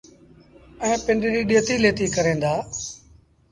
[0.83, 2.53] ائيٚݩ پنڊريٚ ڏيتي ليٿيٚ ڪريݩ دآ۔